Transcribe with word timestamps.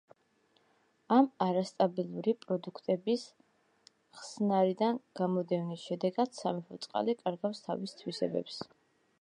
ამ 1.17 1.27
არასტაბილური 1.45 2.33
პროდუქტების 2.45 3.27
ხსნარიდან 4.21 4.99
გამოდევნის 5.21 5.87
შედეგად, 5.91 6.35
სამეფო 6.43 6.83
წყალი 6.87 7.17
კარგავს 7.23 7.67
თავის 7.69 7.99
თვისებებს. 8.01 8.61